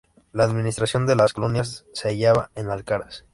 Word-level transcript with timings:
La 0.33 0.45
administración 0.45 1.05
de 1.05 1.15
las 1.15 1.31
colonias 1.31 1.85
se 1.93 2.07
hallaba 2.09 2.49
en 2.55 2.71
Alcaraz. 2.71 3.23